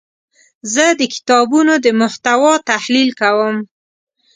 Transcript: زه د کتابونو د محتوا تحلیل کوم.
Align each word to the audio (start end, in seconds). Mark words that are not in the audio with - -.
زه 0.73 0.85
د 0.99 1.01
کتابونو 1.13 1.73
د 1.85 1.87
محتوا 1.99 2.53
تحلیل 2.69 3.09
کوم. 3.21 3.55